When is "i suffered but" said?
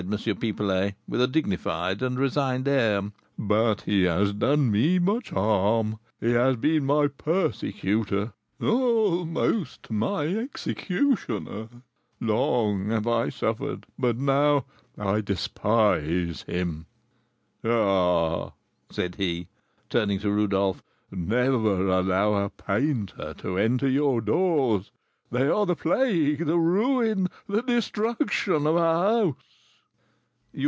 13.05-14.17